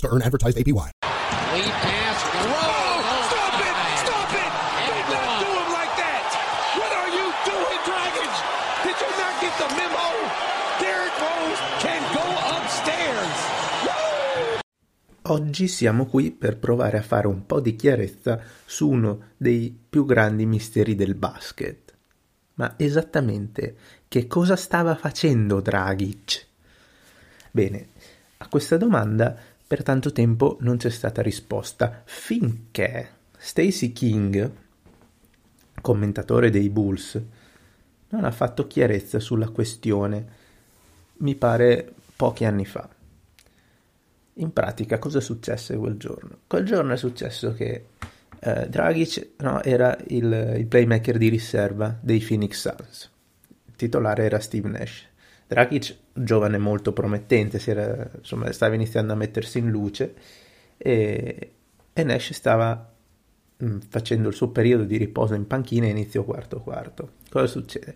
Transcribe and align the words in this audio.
to 0.00 0.08
earn 0.08 0.22
advertised 0.22 0.56
APY. 0.58 0.90
Lead 1.52 1.74
pass. 1.84 2.18
Whoa! 2.44 2.86
Stop 3.30 3.56
it! 3.60 3.76
Stop 4.04 4.30
it! 4.34 4.52
Do 4.86 4.94
not 5.14 5.30
do 5.40 5.48
him 5.48 5.70
like 5.72 5.94
that! 5.96 6.28
What 6.76 6.92
are 6.92 7.10
you 7.10 7.26
doing, 7.48 7.80
Dragons? 7.88 8.36
Did 8.84 8.96
you 9.00 9.10
not 9.16 9.34
get 9.40 9.54
the 9.56 9.68
memo? 9.72 10.06
Derek 10.80 11.16
Rose 11.16 11.62
can 11.80 12.02
go 12.12 12.26
upstairs. 12.56 13.38
Oggi 15.28 15.66
siamo 15.66 16.06
qui 16.06 16.30
per 16.30 16.58
provare 16.58 16.98
a 16.98 17.02
fare 17.02 17.26
un 17.26 17.46
po' 17.46 17.60
di 17.60 17.74
chiarezza 17.74 18.40
su 18.64 18.88
uno 18.88 19.32
dei 19.36 19.76
più 19.88 20.04
grandi 20.04 20.46
misteri 20.46 20.94
del 20.94 21.14
basket. 21.14 21.94
Ma 22.54 22.74
esattamente 22.76 23.76
che 24.08 24.26
cosa 24.26 24.56
stava 24.56 24.94
facendo 24.94 25.60
Dragic? 25.60 26.46
Bene, 27.50 27.88
a 28.38 28.48
questa 28.48 28.76
domanda 28.76 29.36
per 29.66 29.82
tanto 29.82 30.12
tempo 30.12 30.58
non 30.60 30.76
c'è 30.76 30.90
stata 30.90 31.22
risposta, 31.22 32.02
finché 32.04 33.08
Stacy 33.36 33.92
King, 33.92 34.50
commentatore 35.80 36.50
dei 36.50 36.70
Bulls, 36.70 37.20
non 38.10 38.24
ha 38.24 38.30
fatto 38.30 38.66
chiarezza 38.68 39.18
sulla 39.18 39.48
questione, 39.48 40.26
mi 41.18 41.34
pare 41.34 41.92
pochi 42.14 42.44
anni 42.44 42.64
fa. 42.64 42.88
In 44.34 44.52
pratica 44.52 44.98
cosa 44.98 45.20
successe 45.20 45.76
quel 45.76 45.96
giorno? 45.96 46.38
Quel 46.46 46.64
giorno 46.64 46.92
è 46.92 46.96
successo 46.96 47.52
che 47.54 47.86
eh, 48.38 48.68
Dragic 48.68 49.30
no, 49.38 49.62
era 49.62 49.96
il, 50.08 50.54
il 50.58 50.66
playmaker 50.66 51.18
di 51.18 51.28
riserva 51.28 51.96
dei 52.00 52.20
Phoenix 52.20 52.60
Suns, 52.60 53.10
il 53.64 53.74
titolare 53.74 54.24
era 54.24 54.38
Steve 54.38 54.68
Nash. 54.68 55.08
Dragic, 55.46 55.96
giovane 56.12 56.58
molto 56.58 56.92
promettente, 56.92 57.60
era, 57.64 58.10
insomma, 58.18 58.50
stava 58.50 58.74
iniziando 58.74 59.12
a 59.12 59.16
mettersi 59.16 59.58
in 59.58 59.70
luce 59.70 60.14
e, 60.76 61.52
e 61.92 62.02
Nash 62.02 62.32
stava 62.32 62.92
mh, 63.56 63.66
mm, 63.66 63.78
facendo 63.88 64.28
il 64.28 64.34
suo 64.34 64.48
periodo 64.50 64.84
di 64.84 64.96
riposo 64.96 65.34
in 65.34 65.46
panchina 65.46 65.86
inizio 65.86 66.24
quarto 66.24 66.60
quarto. 66.60 67.12
Cosa 67.30 67.46
succede? 67.46 67.94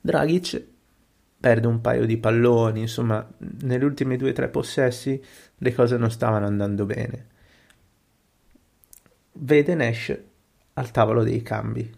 Dragic 0.00 0.64
perde 1.38 1.66
un 1.66 1.80
paio 1.82 2.06
di 2.06 2.16
palloni, 2.16 2.80
insomma, 2.80 3.26
negli 3.38 3.84
ultimi 3.84 4.16
due 4.16 4.30
o 4.30 4.32
tre 4.32 4.48
possessi 4.48 5.22
le 5.58 5.74
cose 5.74 5.98
non 5.98 6.10
stavano 6.10 6.46
andando 6.46 6.86
bene. 6.86 7.26
Vede 9.32 9.74
Nash 9.74 10.18
al 10.72 10.90
tavolo 10.90 11.22
dei 11.22 11.42
cambi. 11.42 11.96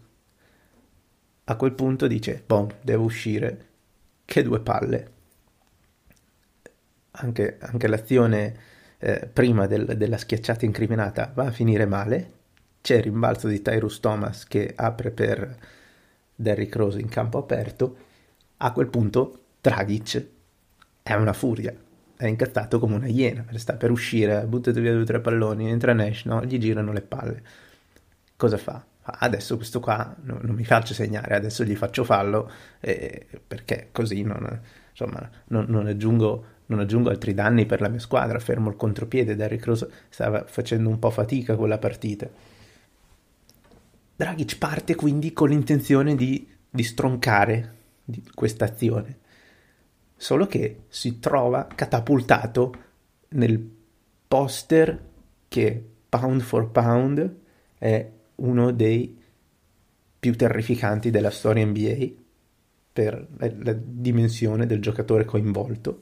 A 1.45 1.55
quel 1.55 1.73
punto 1.73 2.07
dice, 2.07 2.43
boh, 2.45 2.69
devo 2.81 3.03
uscire 3.05 3.69
che 4.31 4.43
due 4.43 4.61
palle. 4.61 5.11
Anche, 7.11 7.57
anche 7.59 7.87
l'azione 7.87 8.55
eh, 8.97 9.29
prima 9.31 9.67
del, 9.67 9.97
della 9.97 10.17
schiacciata 10.17 10.63
incriminata 10.63 11.29
va 11.35 11.47
a 11.47 11.51
finire 11.51 11.85
male. 11.85 12.31
C'è 12.79 12.95
il 12.95 13.03
rimbalzo 13.03 13.49
di 13.49 13.61
Tyrus 13.61 13.99
Thomas 13.99 14.45
che 14.45 14.71
apre 14.73 15.11
per 15.11 15.57
Derrick 16.33 16.73
Rose 16.77 17.01
in 17.01 17.09
campo 17.09 17.39
aperto. 17.39 17.97
A 18.57 18.71
quel 18.71 18.87
punto 18.87 19.39
Dragic 19.59 20.25
è 21.03 21.13
una 21.15 21.33
furia, 21.33 21.75
è 22.15 22.25
incazzato 22.25 22.79
come 22.79 22.95
una 22.95 23.07
iena, 23.07 23.43
sta 23.55 23.73
per 23.73 23.91
uscire, 23.91 24.45
buttate 24.45 24.79
via 24.79 24.93
due 24.93 25.01
o 25.01 25.05
tre 25.05 25.19
palloni, 25.19 25.69
entra 25.69 25.91
Nash, 25.91 26.23
no? 26.23 26.41
gli 26.45 26.57
girano 26.57 26.93
le 26.93 27.01
palle. 27.01 27.43
Cosa 28.37 28.57
fa? 28.57 28.81
Adesso 29.11 29.55
questo 29.55 29.79
qua 29.79 30.15
no, 30.23 30.39
non 30.41 30.55
mi 30.55 30.63
faccio 30.63 30.93
segnare, 30.93 31.35
adesso 31.35 31.63
gli 31.63 31.75
faccio 31.75 32.03
fallo 32.03 32.49
eh, 32.79 33.27
perché 33.45 33.89
così 33.91 34.21
non, 34.23 34.59
insomma, 34.89 35.29
non, 35.47 35.65
non, 35.67 35.87
aggiungo, 35.87 36.45
non, 36.67 36.79
aggiungo, 36.79 37.09
altri 37.09 37.33
danni 37.33 37.65
per 37.65 37.81
la 37.81 37.89
mia 37.89 37.99
squadra, 37.99 38.39
fermo 38.39 38.69
il 38.69 38.75
contropiede, 38.75 39.35
Derrick 39.35 39.65
Rose 39.65 39.89
stava 40.09 40.45
facendo 40.45 40.89
un 40.89 40.99
po' 40.99 41.09
fatica 41.09 41.55
quella 41.55 41.77
partita. 41.77 42.29
Dragic 44.15 44.57
parte 44.57 44.95
quindi 44.95 45.33
con 45.33 45.49
l'intenzione 45.49 46.15
di, 46.15 46.47
di 46.69 46.83
stroncare 46.83 47.75
questa 48.33 48.65
azione, 48.65 49.19
solo 50.15 50.45
che 50.45 50.83
si 50.89 51.19
trova 51.19 51.67
catapultato 51.73 52.73
nel 53.29 53.59
poster 54.27 55.09
che 55.47 55.85
pound 56.07 56.41
for 56.41 56.69
pound 56.69 57.35
è 57.77 58.09
uno 58.41 58.71
dei 58.71 59.17
più 60.19 60.35
terrificanti 60.35 61.09
della 61.09 61.31
storia 61.31 61.65
NBA 61.65 62.07
per 62.93 63.27
la 63.37 63.73
dimensione 63.73 64.65
del 64.65 64.81
giocatore 64.81 65.25
coinvolto. 65.25 65.99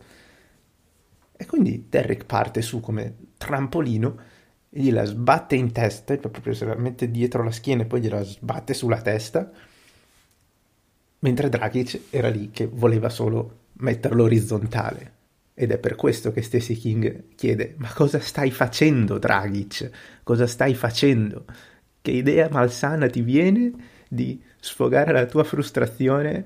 E 1.38 1.46
quindi 1.46 1.86
Derrick 1.88 2.26
parte 2.26 2.62
su 2.62 2.82
come 2.82 3.16
trampolino, 3.38 4.20
gliela 4.68 5.06
sbatte 5.06 5.56
in 5.56 5.72
testa, 5.72 6.18
proprio 6.18 6.54
se 6.54 6.66
la 6.66 6.76
mette 6.76 7.10
dietro 7.10 7.44
la 7.44 7.52
schiena 7.52 7.84
e 7.84 7.86
poi 7.86 8.02
gliela 8.02 8.22
sbatte 8.24 8.74
sulla 8.74 9.02
testa, 9.02 9.50
mentre 11.20 11.50
Dragic 11.50 12.02
era 12.10 12.30
lì 12.30 12.50
che 12.52 12.68
voleva 12.68 13.10
solo 13.10 13.68
metterlo 13.74 14.24
orizzontale. 14.24 15.14
Ed 15.54 15.72
è 15.72 15.78
per 15.78 15.96
questo 15.96 16.32
che 16.32 16.42
Stacy 16.42 16.76
King 16.76 17.36
chiede: 17.36 17.76
Ma 17.78 17.92
cosa 17.94 18.20
stai 18.20 18.52
facendo, 18.52 19.18
Dragic? 19.18 19.90
Cosa 20.24 20.48
stai 20.48 20.74
facendo? 20.74 21.46
Che 22.02 22.12
idea 22.12 22.48
malsana 22.50 23.08
ti 23.08 23.22
viene 23.22 23.72
di 24.08 24.42
sfogare 24.60 25.12
la 25.12 25.26
tua 25.26 25.44
frustrazione 25.44 26.46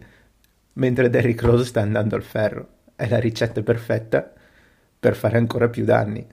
mentre 0.74 1.09
Derrick 1.09 1.44
Rose 1.44 1.66
sta 1.66 1.81
andando 1.81 2.16
al 2.16 2.24
ferro? 2.24 2.68
È 2.96 3.08
la 3.08 3.19
ricetta 3.19 3.62
perfetta 3.62 4.34
per 5.00 5.16
fare 5.16 5.38
ancora 5.38 5.69
più 5.69 5.86
danni. 5.86 6.25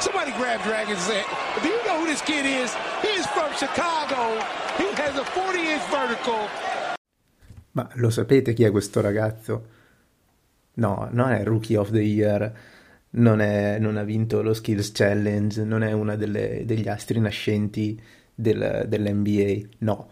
Somebody 0.00 0.30
grab 0.32 0.62
Dragon 0.62 0.94
and 0.94 1.00
say, 1.00 1.24
do 1.60 1.68
you 1.68 1.82
know 1.84 1.98
who 1.98 2.06
this 2.06 2.22
kid 2.22 2.46
is? 2.46 2.72
He's 3.02 3.26
from 3.26 3.50
Chicago. 3.54 4.38
He 4.76 4.86
has 4.94 5.16
a 5.16 5.24
40 5.24 5.58
inch 5.58 5.82
vertical. 5.90 6.48
Ma 7.72 7.88
lo 7.94 8.10
sapete 8.10 8.52
chi 8.52 8.64
è 8.64 8.70
questo 8.70 9.00
ragazzo? 9.00 9.77
No, 10.78 11.08
non 11.10 11.30
è 11.30 11.42
Rookie 11.44 11.76
of 11.76 11.90
the 11.90 12.00
Year, 12.00 12.52
non, 13.10 13.40
è, 13.40 13.78
non 13.78 13.96
ha 13.96 14.04
vinto 14.04 14.42
lo 14.42 14.54
Skills 14.54 14.92
Challenge, 14.92 15.64
non 15.64 15.82
è 15.82 15.92
uno 15.92 16.16
degli 16.16 16.88
astri 16.88 17.18
nascenti 17.20 18.00
del, 18.34 18.86
dell'NBA, 18.88 19.68
no. 19.78 20.10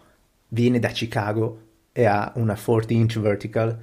Viene 0.49 0.79
da 0.79 0.89
Chicago 0.89 1.65
e 1.91 2.05
ha 2.05 2.31
una 2.35 2.57
40 2.61 2.93
inch 2.93 3.19
vertical 3.19 3.77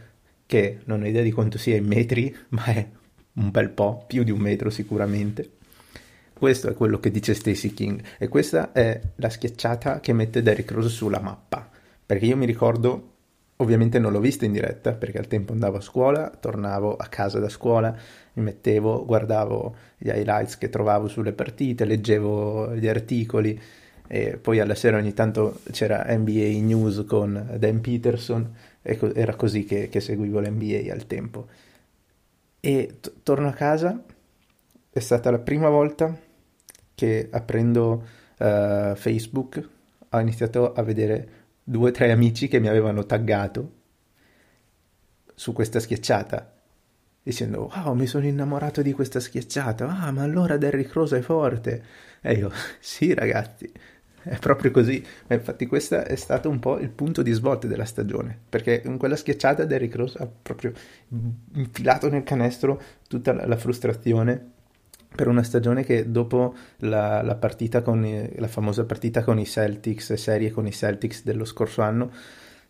che 0.47 0.81
non 0.85 1.03
ho 1.03 1.07
idea 1.07 1.23
di 1.23 1.33
quanto 1.33 1.59
sia 1.59 1.77
in 1.77 1.87
metri, 1.87 2.35
ma 2.51 2.65
è 2.67 2.87
un 3.35 3.51
bel 3.51 3.71
po', 3.71 4.05
più 4.07 4.23
di 4.23 4.31
un 4.31 4.41
metro 4.41 4.69
sicuramente. 4.69 5.53
Questo 6.35 6.69
è 6.69 6.75
quello 6.75 6.99
che 6.99 7.11
dice 7.11 7.33
Stacy 7.33 7.73
King 7.73 8.03
e 8.19 8.29
questa 8.29 8.73
è 8.73 9.01
la 9.17 9.31
schiacciata 9.31 10.01
che 10.01 10.13
mette 10.13 10.43
Derrick 10.43 10.71
Rose 10.73 10.89
sulla 10.89 11.21
mappa. 11.21 11.71
Perché 12.05 12.27
io 12.27 12.37
mi 12.37 12.45
ricordo 12.45 13.14
Ovviamente 13.59 14.01
non 14.01 14.11
l'ho 14.11 14.21
vista 14.21 14.45
in 14.45 14.53
diretta 14.53 14.95
perché 14.95 15.19
al 15.19 15.29
tempo 15.29 15.53
andavo 15.53 15.77
a 15.77 15.81
scuola, 15.81 16.29
tornavo 16.29 16.97
a 16.97 17.07
casa 17.07 17.39
da 17.39 17.49
scuola, 17.49 17.97
mi 18.33 18.43
mettevo, 18.43 19.05
guardavo 19.05 19.77
gli 19.97 20.09
highlights 20.09 20.59
che 20.59 20.69
trovavo 20.69 21.07
sulle 21.07 21.33
partite, 21.33 21.85
leggevo 21.85 22.75
gli 22.75 22.89
articoli 22.89 23.61
e 24.07 24.37
poi 24.39 24.61
alla 24.61 24.75
sera 24.75 24.99
ogni 24.99 25.15
tanto 25.15 25.61
c'era 25.71 26.05
NBA 26.09 26.61
News 26.63 27.05
con 27.07 27.55
Dan 27.57 27.81
Peterson 27.81 28.53
e 28.83 28.99
era 29.15 29.37
così 29.37 29.65
che, 29.65 29.89
che 29.89 30.01
seguivo 30.01 30.41
l'NBA 30.41 30.93
al 30.93 31.07
tempo. 31.07 31.47
E 32.61 32.97
t- 33.01 33.13
torno 33.23 33.49
a 33.49 33.53
casa, 33.53 34.03
è 34.91 34.99
stata 34.99 35.31
la 35.31 35.39
prima 35.39 35.69
volta 35.69 36.17
che 36.95 37.29
aprendo 37.31 38.05
uh, 38.39 38.95
Facebook 38.95 39.69
ho 40.11 40.21
iniziato 40.21 40.73
a 40.73 40.83
vedere 40.83 41.29
due 41.65 41.89
o 41.91 41.93
tre 41.93 42.13
amici 42.13 42.49
che 42.49 42.61
mi 42.61 42.69
avevano 42.69 43.07
taggato 43.07 43.73
su 45.35 45.53
questa 45.53 45.81
schiacciata 45.81 46.53
dicendo 47.23 47.71
wow 47.75 47.95
mi 47.95 48.07
sono 48.07 48.27
innamorato 48.27 48.83
di 48.83 48.93
questa 48.93 49.19
schiacciata 49.19 49.87
ah 49.89 50.13
ma 50.13 50.23
allora 50.23 50.57
Derrick 50.59 50.93
Rose 50.93 51.19
è 51.19 51.21
forte 51.23 51.85
e 52.21 52.35
io 52.35 52.51
sì 52.81 53.15
ragazzi 53.15 53.73
È 54.25 54.39
proprio 54.39 54.71
così. 54.71 55.05
Infatti, 55.29 55.67
questo 55.67 55.97
è 56.03 56.17
stato 56.17 56.49
un 56.49 56.59
po' 56.59 56.79
il 56.79 56.89
punto 56.91 57.23
di 57.23 57.31
svolta 57.33 57.67
della 57.67 57.85
stagione. 57.85 58.39
Perché 58.49 58.81
in 58.87 58.97
quella 58.97 59.17
schiacciata 59.17 59.67
Derrick 59.67 59.95
Rose 59.97 60.19
ha 60.19 60.27
proprio 60.27 60.73
infilato 61.55 62.09
nel 62.09 62.23
canestro 62.23 62.81
tutta 63.07 63.35
la, 63.35 63.47
la 63.47 63.57
frustrazione 63.57 64.53
per 65.15 65.29
una 65.29 65.43
stagione 65.43 65.85
che 65.85 66.11
dopo 66.11 66.55
la, 66.79 67.23
la, 67.23 67.37
partita 67.37 67.83
con 67.83 68.29
la 68.35 68.49
famosa 68.49 68.85
partita 68.85 69.23
con 69.23 69.39
i 69.39 69.47
Celtics, 69.47 70.15
serie 70.15 70.51
con 70.51 70.67
i 70.67 70.73
Celtics 70.73 71.23
dello 71.23 71.45
scorso 71.45 71.83
anno, 71.83 72.11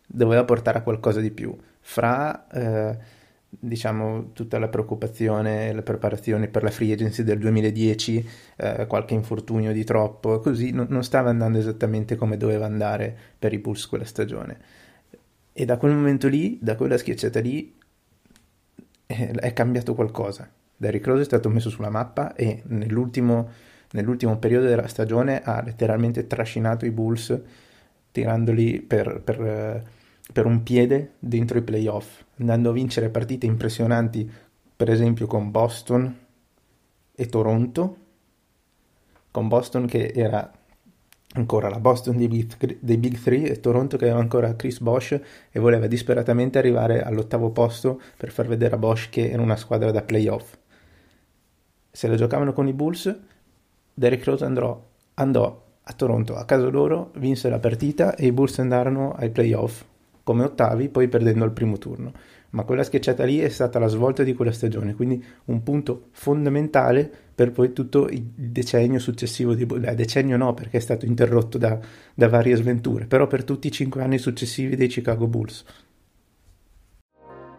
doveva 0.05 0.43
portare 0.45 0.77
a 0.79 0.81
qualcosa 0.81 1.19
di 1.19 1.31
più. 1.31 1.55
Fra 1.79 2.47
eh, 2.49 2.97
diciamo 3.49 4.31
tutta 4.33 4.59
la 4.59 4.67
preoccupazione, 4.67 5.73
le 5.73 5.81
preparazioni 5.81 6.47
per 6.47 6.61
la 6.61 6.69
free 6.69 6.93
agency 6.93 7.23
del 7.23 7.39
2010, 7.39 8.29
eh, 8.57 8.85
qualche 8.87 9.15
infortunio 9.15 9.71
di 9.73 9.83
troppo, 9.83 10.39
così 10.39 10.71
non, 10.71 10.85
non 10.89 11.03
stava 11.03 11.29
andando 11.31 11.57
esattamente 11.57 12.15
come 12.15 12.37
doveva 12.37 12.65
andare 12.65 13.15
per 13.39 13.53
i 13.53 13.57
Bulls 13.57 13.87
quella 13.87 14.05
stagione. 14.05 14.59
E 15.51 15.65
da 15.65 15.77
quel 15.77 15.93
momento 15.93 16.27
lì, 16.27 16.59
da 16.61 16.75
quella 16.75 16.97
schiacciata 16.97 17.39
lì, 17.39 17.75
eh, 19.07 19.31
è 19.31 19.53
cambiato 19.53 19.95
qualcosa 19.95 20.47
Derrick 20.77 21.05
Rose 21.05 21.21
è 21.21 21.25
stato 21.25 21.49
messo 21.49 21.69
sulla 21.69 21.89
mappa 21.89 22.35
e 22.35 22.63
nell'ultimo, 22.67 23.49
nell'ultimo 23.91 24.37
periodo 24.37 24.67
della 24.67 24.87
stagione 24.87 25.41
ha 25.41 25.61
letteralmente 25.61 26.27
trascinato 26.27 26.85
i 26.85 26.91
Bulls 26.91 27.39
tirandoli 28.11 28.81
per, 28.81 29.21
per, 29.21 29.83
per 30.31 30.45
un 30.45 30.63
piede 30.63 31.13
dentro 31.19 31.57
i 31.57 31.61
playoff, 31.61 32.23
andando 32.39 32.69
a 32.69 32.73
vincere 32.73 33.09
partite 33.09 33.45
impressionanti, 33.45 34.29
per 34.75 34.89
esempio 34.89 35.27
con 35.27 35.51
Boston 35.51 36.17
e 37.13 37.25
Toronto, 37.27 37.97
con 39.31 39.47
Boston 39.47 39.85
che 39.85 40.11
era 40.15 40.49
ancora 41.33 41.69
la 41.69 41.79
Boston 41.79 42.17
dei 42.17 42.27
Big, 42.27 42.77
dei 42.79 42.97
Big 42.97 43.19
Three 43.19 43.49
e 43.49 43.59
Toronto 43.59 43.97
che 43.97 44.05
aveva 44.05 44.19
ancora 44.19 44.55
Chris 44.55 44.79
Bosch 44.79 45.19
e 45.51 45.59
voleva 45.59 45.87
disperatamente 45.87 46.57
arrivare 46.57 47.01
all'ottavo 47.01 47.49
posto 47.49 48.01
per 48.15 48.31
far 48.31 48.47
vedere 48.47 48.75
a 48.75 48.77
Bosch 48.77 49.09
che 49.09 49.29
era 49.29 49.41
una 49.41 49.57
squadra 49.57 49.91
da 49.91 50.01
playoff 50.01 50.55
se 51.95 52.09
la 52.09 52.15
giocavano 52.15 52.51
con 52.51 52.67
i 52.67 52.73
Bulls, 52.73 53.17
Derrick 53.93 54.25
Rose 54.25 54.43
andrò, 54.43 54.83
andò 55.13 55.63
a 55.81 55.93
Toronto 55.93 56.35
a 56.35 56.43
casa 56.43 56.67
loro, 56.67 57.11
vinse 57.15 57.47
la 57.47 57.59
partita 57.59 58.15
e 58.15 58.25
i 58.25 58.33
Bulls 58.33 58.59
andarono 58.59 59.13
ai 59.13 59.29
playoff 59.29 59.85
come 60.21 60.43
ottavi, 60.43 60.89
poi 60.89 61.07
perdendo 61.07 61.45
il 61.45 61.51
primo 61.51 61.77
turno. 61.77 62.11
Ma 62.49 62.63
quella 62.63 62.83
schiacciata 62.83 63.23
lì 63.23 63.39
è 63.39 63.47
stata 63.47 63.79
la 63.79 63.87
svolta 63.87 64.23
di 64.23 64.33
quella 64.33 64.51
stagione, 64.51 64.93
quindi 64.93 65.23
un 65.45 65.63
punto 65.63 66.07
fondamentale 66.11 67.09
per 67.33 67.51
poi 67.51 67.71
tutto 67.71 68.09
il 68.09 68.23
decennio 68.23 68.99
successivo 68.99 69.53
di 69.53 69.65
Bulls. 69.65 69.87
Eh, 69.87 69.95
decennio 69.95 70.35
no, 70.35 70.53
perché 70.53 70.77
è 70.77 70.81
stato 70.81 71.05
interrotto 71.05 71.57
da, 71.57 71.79
da 72.13 72.27
varie 72.27 72.57
sventure, 72.57 73.05
però 73.05 73.27
per 73.27 73.45
tutti 73.45 73.67
i 73.67 73.71
cinque 73.71 74.01
anni 74.01 74.17
successivi 74.17 74.75
dei 74.75 74.89
Chicago 74.89 75.27
Bulls. 75.27 75.63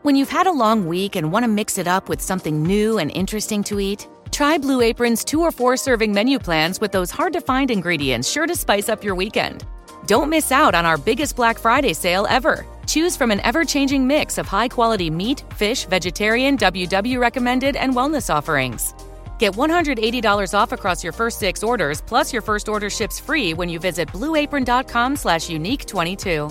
When 0.02 0.14
you've 0.14 0.30
had 0.30 0.46
a 0.46 0.52
long 0.52 0.84
week 0.86 1.16
and 1.16 1.32
want 1.32 1.44
to 1.44 1.50
mix 1.50 1.78
it 1.78 1.86
up 1.86 2.08
with 2.08 2.20
something 2.20 2.64
new 2.66 2.98
and 2.98 3.10
interesting 3.14 3.64
to 3.64 3.78
eat, 3.78 4.06
Try 4.36 4.58
Blue 4.58 4.82
Apron's 4.82 5.24
two 5.24 5.40
or 5.40 5.50
four 5.50 5.78
serving 5.78 6.12
menu 6.12 6.38
plans 6.38 6.78
with 6.78 6.92
those 6.92 7.10
hard 7.10 7.32
to 7.32 7.40
find 7.40 7.70
ingredients 7.70 8.30
sure 8.30 8.46
to 8.46 8.54
spice 8.54 8.90
up 8.90 9.02
your 9.02 9.14
weekend. 9.14 9.64
Don't 10.04 10.28
miss 10.28 10.52
out 10.52 10.74
on 10.74 10.84
our 10.84 10.98
biggest 10.98 11.36
Black 11.36 11.58
Friday 11.58 11.94
sale 11.94 12.26
ever. 12.28 12.66
Choose 12.86 13.16
from 13.16 13.30
an 13.30 13.40
ever 13.40 13.64
changing 13.64 14.06
mix 14.06 14.36
of 14.36 14.46
high 14.46 14.68
quality 14.68 15.08
meat, 15.08 15.42
fish, 15.54 15.86
vegetarian, 15.86 16.58
WW 16.58 17.18
recommended, 17.18 17.76
and 17.76 17.94
wellness 17.94 18.28
offerings. 18.28 18.92
Get 19.38 19.54
$180 19.54 20.52
off 20.52 20.70
across 20.70 21.02
your 21.02 21.14
first 21.14 21.38
six 21.38 21.62
orders, 21.62 22.02
plus 22.02 22.30
your 22.30 22.42
first 22.42 22.68
order 22.68 22.90
ships 22.90 23.18
free 23.18 23.54
when 23.54 23.70
you 23.70 23.78
visit 23.78 24.06
blueapron.com 24.08 25.16
slash 25.16 25.48
unique 25.48 25.86
22. 25.86 26.50